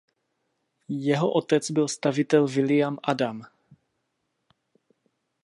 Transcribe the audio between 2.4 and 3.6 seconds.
William Adam.